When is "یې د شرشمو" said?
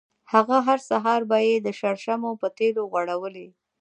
1.47-2.31